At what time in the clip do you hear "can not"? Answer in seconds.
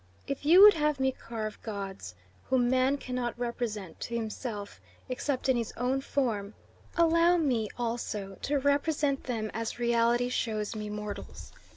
2.97-3.37